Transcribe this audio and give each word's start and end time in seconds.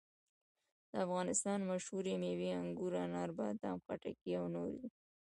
د 0.91 0.93
افغانستان 1.05 1.59
مشهورې 1.71 2.13
مېوې 2.21 2.49
انګور، 2.61 2.93
انار، 3.05 3.29
بادام، 3.39 3.77
خټکي 3.85 4.31
او 4.39 4.45
نورې 4.55 4.75
دي. 4.81 4.89